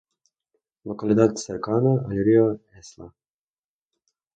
Localidad 0.83 1.35
cercana 1.35 1.91
al 2.07 2.25
río 2.25 2.59
Esla. 2.73 3.13